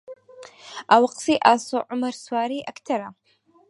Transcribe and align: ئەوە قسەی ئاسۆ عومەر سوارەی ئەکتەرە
ئەوە 0.91 1.07
قسەی 1.13 1.41
ئاسۆ 1.45 1.77
عومەر 1.91 2.15
سوارەی 2.23 2.65
ئەکتەرە 2.67 3.09